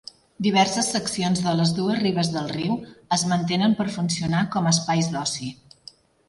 Diverses 0.45 0.87
seccions 0.93 1.41
de 1.47 1.51
les 1.59 1.73
dues 1.79 1.99
ribes 2.03 2.31
del 2.37 2.47
riu 2.55 2.79
es 3.19 3.27
mantenen 3.33 3.77
per 3.83 3.87
funcionar 3.99 4.41
com 4.57 4.67
a 4.67 4.73
espais 4.79 5.13
d'oci. 5.13 5.53